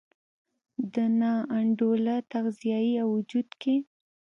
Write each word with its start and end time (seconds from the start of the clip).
د 0.93 0.95
نا 1.19 1.33
انډوله 1.57 2.15
تغذیې 2.31 2.81
او 3.01 3.07
وجود 3.17 3.49
کې 3.61 3.75